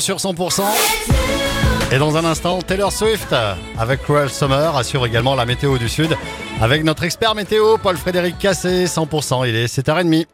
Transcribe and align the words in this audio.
sur 0.00 0.16
100%. 0.16 0.62
Et 1.90 1.98
dans 1.98 2.16
un 2.16 2.24
instant, 2.24 2.60
Taylor 2.60 2.92
Swift 2.92 3.34
avec 3.78 4.02
Cruel 4.02 4.28
Summer 4.28 4.76
assure 4.76 5.06
également 5.06 5.34
la 5.34 5.46
météo 5.46 5.78
du 5.78 5.88
Sud 5.88 6.16
avec 6.60 6.84
notre 6.84 7.04
expert 7.04 7.34
météo 7.34 7.78
Paul-Frédéric 7.78 8.38
Cassé, 8.38 8.84
100%. 8.84 9.48
Il 9.48 9.56
est 9.56 9.66
7h30. 9.66 10.26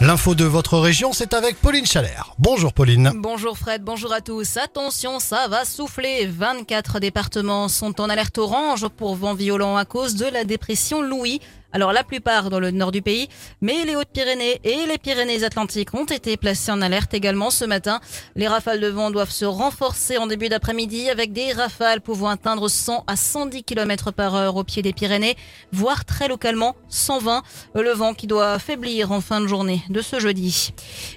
L'info 0.00 0.34
de 0.34 0.44
votre 0.44 0.78
région, 0.78 1.12
c'est 1.12 1.32
avec 1.34 1.56
Pauline 1.60 1.86
Chalère. 1.86 2.34
Bonjour 2.38 2.72
Pauline. 2.72 3.12
Bonjour 3.14 3.56
Fred, 3.56 3.82
bonjour 3.82 4.12
à 4.12 4.20
tous. 4.20 4.58
Attention, 4.58 5.18
ça 5.18 5.48
va 5.48 5.64
souffler. 5.64 6.26
24 6.26 7.00
départements 7.00 7.68
sont 7.68 8.00
en 8.00 8.10
alerte 8.10 8.36
orange 8.36 8.86
pour 8.88 9.14
vent 9.16 9.34
violent 9.34 9.76
à 9.76 9.84
cause 9.84 10.14
de 10.14 10.26
la 10.26 10.44
dépression 10.44 11.00
Louis. 11.00 11.40
Alors 11.74 11.92
la 11.92 12.04
plupart 12.04 12.50
dans 12.50 12.60
le 12.60 12.70
nord 12.70 12.92
du 12.92 13.02
pays, 13.02 13.28
mais 13.60 13.84
les 13.84 13.96
Hautes-Pyrénées 13.96 14.60
et 14.62 14.86
les 14.86 14.96
Pyrénées-Atlantiques 14.96 15.92
ont 15.92 16.04
été 16.04 16.36
placés 16.36 16.70
en 16.70 16.80
alerte 16.80 17.14
également 17.14 17.50
ce 17.50 17.64
matin. 17.64 17.98
Les 18.36 18.46
rafales 18.46 18.78
de 18.78 18.86
vent 18.86 19.10
doivent 19.10 19.32
se 19.32 19.44
renforcer 19.44 20.16
en 20.16 20.28
début 20.28 20.48
d'après-midi 20.48 21.10
avec 21.10 21.32
des 21.32 21.52
rafales 21.52 22.00
pouvant 22.00 22.28
atteindre 22.28 22.68
100 22.68 23.02
à 23.08 23.16
110 23.16 23.64
km 23.64 24.12
par 24.12 24.36
heure 24.36 24.54
au 24.54 24.62
pied 24.62 24.82
des 24.82 24.92
Pyrénées, 24.92 25.34
voire 25.72 26.04
très 26.04 26.28
localement 26.28 26.76
120. 26.90 27.42
Le 27.74 27.90
vent 27.90 28.14
qui 28.14 28.28
doit 28.28 28.60
faiblir 28.60 29.10
en 29.10 29.20
fin 29.20 29.40
de 29.40 29.48
journée 29.48 29.82
de 29.90 30.00
ce 30.00 30.20
jeudi. 30.20 30.72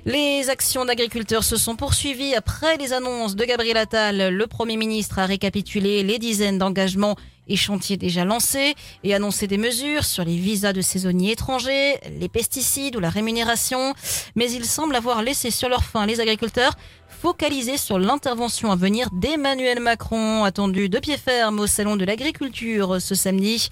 Les 0.06 0.50
actions 0.50 0.86
d'agriculteurs 0.86 1.44
se 1.44 1.58
sont 1.58 1.76
poursuivies 1.76 2.34
après 2.34 2.78
les 2.78 2.94
annonces 2.94 3.36
de 3.36 3.46
Gabriel 3.46 3.78
Attal. 3.78 4.34
Le 4.34 4.48
Premier 4.48 4.78
ministre 4.78 5.20
a 5.20 5.28
récapitulé 5.28 6.02
les 6.02 6.18
dizaines 6.18 6.58
d'engagements 6.58 7.16
et 7.50 7.56
chantiers 7.56 7.98
déjà 7.98 8.26
lancés 8.26 8.76
et 9.04 9.14
annoncé 9.14 9.48
des 9.48 9.58
mesures 9.58 10.06
sur 10.06 10.24
les 10.24 10.36
visas 10.36 10.74
de 10.74 10.82
saisonniers 10.82 11.32
étrangers, 11.32 11.96
les 12.20 12.30
pesticides 12.30 12.96
ou 12.96 13.00
la 13.00 13.10
rémunération. 13.10 13.94
Mais 14.36 14.52
il 14.52 14.66
semble 14.66 14.96
avoir 14.96 15.22
laissé 15.22 15.52
sur 15.52 15.70
leur 15.70 15.84
faim 15.84 16.06
les 16.06 16.20
agriculteurs 16.20 16.74
focalisés 17.22 17.78
sur 17.78 17.98
l'intervention 17.98 18.72
à 18.72 18.76
venir 18.76 19.10
d'Emmanuel 19.12 19.80
Macron, 19.80 20.44
attendu 20.44 20.88
de 20.88 21.00
pied 21.00 21.18
ferme 21.18 21.60
au 21.60 21.66
Salon 21.66 21.96
de 21.96 22.06
l'Agriculture 22.06 23.02
ce 23.02 23.16
samedi. 23.16 23.70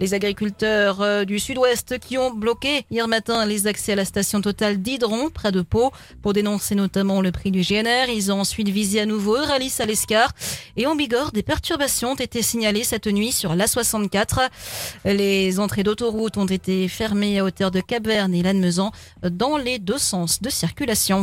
Les 0.00 0.14
agriculteurs 0.14 1.00
euh, 1.00 1.24
du 1.24 1.38
sud-ouest 1.38 1.98
qui 2.00 2.18
ont 2.18 2.32
bloqué 2.32 2.84
hier 2.90 3.06
matin 3.06 3.46
les 3.46 3.68
accès 3.68 3.92
à 3.92 3.96
la 3.96 4.04
station 4.04 4.40
totale 4.40 4.78
d'Hydron, 4.78 5.30
près 5.30 5.52
de 5.52 5.62
Pau, 5.62 5.92
pour 6.22 6.32
dénoncer 6.32 6.74
notamment 6.74 7.20
le 7.20 7.30
prix 7.30 7.52
du 7.52 7.60
GNR. 7.60 8.08
Ils 8.08 8.32
ont 8.32 8.40
ensuite 8.40 8.68
visé 8.68 9.00
à 9.00 9.06
nouveau 9.06 9.36
Euralis 9.36 9.76
à 9.78 9.86
l'Escar. 9.86 10.32
Et 10.76 10.86
en 10.86 10.96
Bigorre, 10.96 11.30
des 11.30 11.44
perturbations 11.44 12.12
ont 12.12 12.16
été 12.16 12.42
signalées 12.42 12.84
cette 12.84 13.06
nuit 13.06 13.30
sur 13.30 13.54
l'A64. 13.54 14.48
Les 15.04 15.60
entrées 15.60 15.84
d'autoroute 15.84 16.36
ont 16.36 16.46
été 16.46 16.88
fermées 16.88 17.38
à 17.38 17.44
hauteur 17.44 17.70
de 17.70 17.80
Cap-Verne 17.80 18.34
et 18.34 18.42
Lannemezan 18.42 18.90
dans 19.22 19.56
les 19.56 19.78
deux 19.78 19.98
sens 19.98 20.42
de 20.42 20.50
circulation. 20.50 21.22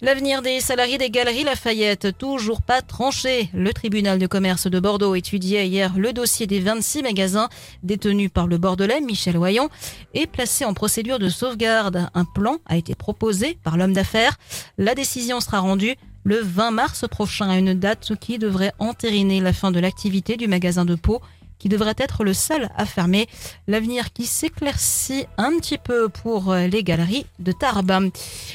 L'avenir 0.00 0.42
des 0.42 0.60
des 0.86 1.10
Galeries 1.10 1.42
Lafayette, 1.42 2.16
toujours 2.18 2.62
pas 2.62 2.82
tranché. 2.82 3.50
Le 3.52 3.72
tribunal 3.72 4.20
de 4.20 4.28
commerce 4.28 4.68
de 4.68 4.78
Bordeaux 4.78 5.16
étudiait 5.16 5.66
hier 5.66 5.92
le 5.98 6.12
dossier 6.12 6.46
des 6.46 6.60
26 6.60 7.02
magasins 7.02 7.48
détenus 7.82 8.30
par 8.32 8.46
le 8.46 8.58
Bordelais 8.58 9.00
Michel 9.00 9.36
Oyon 9.36 9.70
et 10.14 10.28
placé 10.28 10.64
en 10.64 10.74
procédure 10.74 11.18
de 11.18 11.28
sauvegarde. 11.28 12.08
Un 12.14 12.24
plan 12.24 12.58
a 12.64 12.76
été 12.76 12.94
proposé 12.94 13.58
par 13.64 13.76
l'homme 13.76 13.92
d'affaires. 13.92 14.38
La 14.78 14.94
décision 14.94 15.40
sera 15.40 15.58
rendue 15.58 15.96
le 16.22 16.36
20 16.40 16.70
mars 16.70 17.04
prochain 17.10 17.50
à 17.50 17.58
une 17.58 17.74
date 17.74 18.12
qui 18.20 18.38
devrait 18.38 18.72
entériner 18.78 19.40
la 19.40 19.52
fin 19.52 19.72
de 19.72 19.80
l'activité 19.80 20.36
du 20.36 20.46
magasin 20.46 20.84
de 20.84 20.94
Pau 20.94 21.20
qui 21.58 21.68
devrait 21.68 21.94
être 21.98 22.24
le 22.24 22.32
seul 22.32 22.68
à 22.76 22.86
fermer. 22.86 23.26
L'avenir 23.66 24.12
qui 24.12 24.26
s'éclaircit 24.26 25.26
un 25.36 25.56
petit 25.58 25.78
peu 25.78 26.08
pour 26.08 26.54
les 26.54 26.82
galeries 26.82 27.26
de 27.38 27.52
Tarbes. 27.52 28.10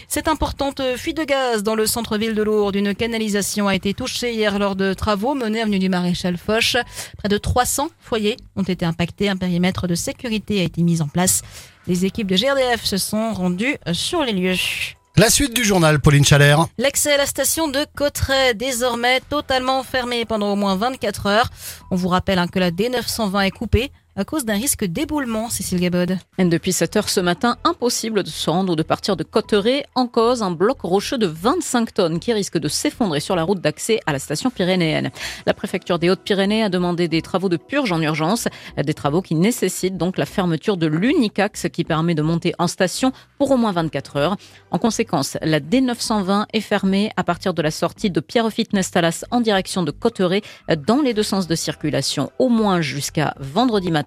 Cette 0.07 0.27
importante 0.27 0.81
fuite 0.95 1.17
de 1.17 1.23
gaz 1.23 1.63
dans 1.63 1.75
le 1.75 1.85
centre-ville 1.85 2.35
de 2.35 2.43
Lourdes, 2.43 2.75
une 2.75 2.95
canalisation 2.95 3.67
a 3.67 3.75
été 3.75 3.93
touchée 3.93 4.33
hier 4.33 4.59
lors 4.59 4.75
de 4.75 4.93
travaux 4.93 5.35
menés 5.35 5.61
avenue 5.61 5.79
du 5.79 5.89
Maréchal 5.89 6.37
Foch. 6.37 6.77
Près 7.17 7.29
de 7.29 7.37
300 7.37 7.89
foyers 7.99 8.37
ont 8.55 8.63
été 8.63 8.85
impactés. 8.85 9.29
Un 9.29 9.37
périmètre 9.37 9.87
de 9.87 9.95
sécurité 9.95 10.61
a 10.61 10.63
été 10.63 10.81
mis 10.83 11.01
en 11.01 11.07
place. 11.07 11.41
Les 11.87 12.05
équipes 12.05 12.27
de 12.27 12.37
GRDF 12.37 12.83
se 12.83 12.97
sont 12.97 13.33
rendues 13.33 13.77
sur 13.91 14.23
les 14.23 14.33
lieux. 14.33 14.55
La 15.15 15.29
suite 15.29 15.53
du 15.53 15.63
journal, 15.63 15.99
Pauline 15.99 16.25
Chalère. 16.25 16.65
L'accès 16.79 17.13
à 17.13 17.17
la 17.17 17.27
station 17.27 17.67
de 17.67 17.85
Cotteret, 17.95 18.55
désormais 18.55 19.21
totalement 19.29 19.83
fermé 19.83 20.25
pendant 20.25 20.51
au 20.51 20.55
moins 20.55 20.75
24 20.75 21.27
heures. 21.27 21.49
On 21.91 21.95
vous 21.95 22.07
rappelle 22.07 22.39
hein, 22.39 22.47
que 22.47 22.57
la 22.57 22.71
D920 22.71 23.45
est 23.45 23.51
coupée 23.51 23.91
à 24.15 24.25
cause 24.25 24.45
d'un 24.45 24.53
risque 24.53 24.85
d'éboulement, 24.85 25.49
Cécile 25.49 25.79
Gabod. 25.79 26.17
Depuis 26.37 26.71
7 26.71 26.97
heures 26.97 27.09
ce 27.09 27.19
matin, 27.19 27.57
impossible 27.63 28.21
de 28.21 28.29
se 28.29 28.47
rendre 28.47 28.73
ou 28.73 28.75
de 28.75 28.83
partir 28.83 29.15
de 29.15 29.23
Cotteret. 29.23 29.85
En 29.95 30.05
cause, 30.05 30.43
un 30.43 30.51
bloc 30.51 30.81
rocheux 30.81 31.17
de 31.17 31.25
25 31.25 31.93
tonnes 31.95 32.19
qui 32.19 32.31
risque 32.31 32.59
de 32.59 32.67
s'effondrer 32.67 33.19
sur 33.19 33.35
la 33.35 33.41
route 33.41 33.59
d'accès 33.59 33.99
à 34.05 34.13
la 34.13 34.19
station 34.19 34.51
pyrénéenne. 34.51 35.09
La 35.47 35.55
préfecture 35.55 35.97
des 35.97 36.11
Hautes-Pyrénées 36.11 36.63
a 36.63 36.69
demandé 36.69 37.07
des 37.07 37.23
travaux 37.23 37.49
de 37.49 37.57
purge 37.57 37.91
en 37.91 38.01
urgence, 38.01 38.47
des 38.77 38.93
travaux 38.93 39.23
qui 39.23 39.33
nécessitent 39.33 39.97
donc 39.97 40.19
la 40.19 40.27
fermeture 40.27 40.77
de 40.77 40.85
l'unique 40.85 41.39
axe 41.39 41.67
qui 41.73 41.83
permet 41.83 42.13
de 42.13 42.21
monter 42.21 42.53
en 42.59 42.67
station 42.67 43.13
pour 43.39 43.49
au 43.49 43.57
moins 43.57 43.71
24 43.71 44.17
heures. 44.17 44.37
En 44.69 44.77
conséquence, 44.77 45.37
la 45.41 45.59
D920 45.59 46.45
est 46.53 46.61
fermée 46.61 47.11
à 47.17 47.23
partir 47.23 47.55
de 47.55 47.63
la 47.63 47.71
sortie 47.71 48.11
de 48.11 48.19
Pierrefitte-Nestalas 48.19 49.25
en 49.31 49.41
direction 49.41 49.81
de 49.81 49.89
Cotteret 49.89 50.43
dans 50.85 51.01
les 51.01 51.15
deux 51.15 51.23
sens 51.23 51.47
de 51.47 51.55
circulation, 51.55 52.31
au 52.37 52.49
moins 52.49 52.81
jusqu'à 52.81 53.33
vendredi 53.39 53.89
matin 53.89 54.02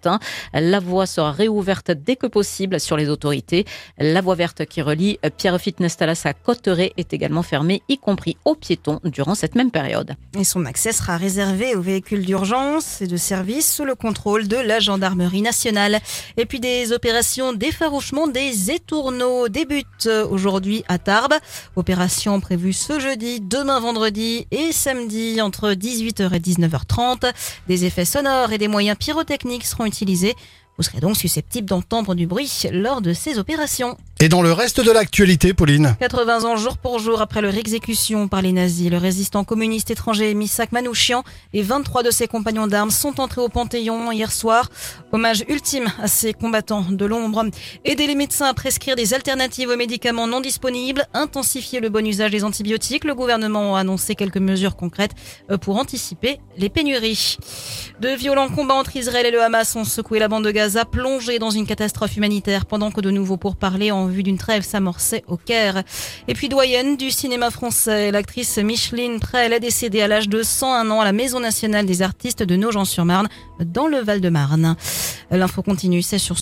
la 0.53 0.81
voie 0.81 1.07
sera 1.07 1.33
réouverte 1.33 1.91
dès 1.91 2.17
que 2.17 2.27
possible 2.27 2.81
sur 2.81 2.97
les 2.97 3.09
autorités. 3.09 3.65
La 3.99 4.21
voie 4.21 4.35
verte 4.35 4.67
qui 4.67 4.83
relie 4.83 5.19
Pierrefitte-Nestalas 5.37 6.23
à 6.25 6.35
Cotteret 6.35 6.93
est 6.97 7.13
également 7.13 7.43
fermée, 7.43 7.83
y 7.89 7.99
compris 7.99 8.37
aux 8.45 8.55
piétons, 8.55 9.01
durant 9.05 9.35
cette 9.35 9.55
même 9.55 9.71
période. 9.71 10.15
Et 10.39 10.45
son 10.45 10.65
accès 10.67 10.93
sera 10.93 11.17
réservé 11.17 11.75
aux 11.75 11.81
véhicules 11.81 12.25
d'urgence 12.25 13.01
et 13.01 13.07
de 13.07 13.17
service 13.17 13.73
sous 13.75 13.85
le 13.85 13.95
contrôle 13.95 14.49
de 14.49 14.57
la 14.57 14.81
gendarmerie 14.81 15.43
nationale. 15.43 16.01
Et 16.37 16.47
puis 16.47 16.61
des 16.61 16.93
opérations 16.93 17.53
d'effarouchement 17.53 18.27
des 18.27 18.71
étourneaux 18.71 19.49
débutent 19.49 20.09
aujourd'hui 20.31 20.85
à 20.89 20.99
Tarbes. 20.99 21.35
Opération 21.77 22.41
prévue 22.41 22.73
ce 22.73 23.01
jeudi, 23.01 23.41
demain 23.41 23.81
vendredi 23.81 24.47
et 24.51 24.73
samedi 24.73 25.41
entre 25.41 25.71
18h 25.73 26.35
et 26.35 26.41
19h30. 26.41 27.33
Des 27.69 27.85
effets 27.85 28.05
sonores 28.05 28.53
et 28.53 28.59
des 28.59 28.69
moyens 28.69 28.97
pyrotechniques 28.99 29.65
seront 29.65 29.86
utilisés. 29.87 30.35
Vous 30.77 30.83
serez 30.83 31.01
donc 31.01 31.17
susceptible 31.17 31.67
d'entendre 31.67 32.15
du 32.15 32.27
bruit 32.27 32.51
lors 32.71 33.01
de 33.01 33.13
ces 33.13 33.39
opérations. 33.39 33.97
Et 34.19 34.31
dans 34.31 34.41
le 34.41 34.51
reste 34.51 34.81
de 34.81 34.91
l'actualité, 34.91 35.53
Pauline 35.53 35.95
80 36.01 36.45
ans 36.45 36.57
jour 36.57 36.79
pour 36.79 36.99
jour 36.99 37.21
après 37.21 37.43
leur 37.43 37.55
exécution 37.55 38.29
par 38.29 38.41
les 38.41 38.53
nazis, 38.53 38.91
le 38.91 38.97
résistant 38.97 39.45
communiste 39.45 39.91
étranger 39.91 40.33
Misak 40.33 40.73
Manouchian 40.73 41.23
et 41.53 41.61
23 41.61 42.03
de 42.03 42.11
ses 42.11 42.27
compagnons 42.27 42.67
d'armes 42.67 42.91
sont 42.91 43.21
entrés 43.21 43.43
au 43.43 43.51
Panthéon 43.51 44.11
hier 44.13 44.33
soir. 44.33 44.71
Hommage 45.13 45.45
ultime 45.51 45.93
à 46.01 46.09
ces 46.09 46.33
combattants 46.33 46.87
de 46.89 47.05
l'ombre. 47.05 47.45
Aider 47.85 48.07
les 48.07 48.15
médecins 48.15 48.47
à 48.47 48.55
prescrire 48.55 48.97
des 48.97 49.13
alternatives 49.13 49.69
aux 49.69 49.77
médicaments 49.77 50.27
non 50.27 50.41
disponibles, 50.41 51.07
intensifier 51.13 51.81
le 51.81 51.91
bon 51.91 52.07
usage 52.07 52.31
des 52.31 52.43
antibiotiques. 52.43 53.05
Le 53.05 53.15
gouvernement 53.15 53.77
a 53.77 53.81
annoncé 53.81 54.15
quelques 54.15 54.39
mesures 54.39 54.77
concrètes 54.77 55.13
euh, 55.51 55.59
pour 55.59 55.77
anticiper 55.77 56.41
les 56.57 56.71
pénuries. 56.71 57.37
De 58.01 58.09
violents 58.09 58.49
combats 58.49 58.77
entre 58.77 58.97
Israël 58.97 59.27
et 59.27 59.31
le 59.31 59.43
Hamas 59.43 59.77
ont 59.77 59.85
secoué 59.85 60.21
la 60.21 60.29
bande 60.29 60.47
de 60.47 60.51
Gaza, 60.53 60.87
plongée 60.87 61.39
dans 61.39 61.51
une 61.51 61.67
catastrophe 61.67 62.17
humanitaire 62.17 62.65
pendant 62.65 62.91
que 62.91 63.03
de 63.03 63.11
nouveaux 63.11 63.37
pourparlers 63.37 63.93
en 64.07 64.09
vue 64.09 64.23
d'une 64.23 64.39
trêve 64.39 64.63
s'amorçait 64.63 65.25
au 65.29 65.37
Caire. 65.37 65.83
Et 66.29 66.35
puis 66.35 66.49
doyenne 66.49 66.97
du 66.97 67.11
cinéma 67.11 67.51
français, 67.51 68.11
l'actrice 68.11 68.59
Micheline 68.59 69.21
Prel 69.21 69.53
est 69.53 69.61
décédée 69.61 70.01
à 70.01 70.09
l'âge 70.09 70.29
de 70.29 70.43
101 70.43 70.91
ans 70.91 71.01
à 71.01 71.05
la 71.05 71.13
Maison 71.13 71.41
nationale 71.41 71.87
des 71.87 72.03
artistes 72.03 72.43
de 72.43 72.57
Nogent-sur-Marne 72.57 73.29
dans 73.61 73.87
le 73.87 73.99
Val-de-Marne. 73.99 74.77
L'info 75.31 75.63
continue, 75.63 76.03
c'est 76.03 76.19
sur 76.19 76.35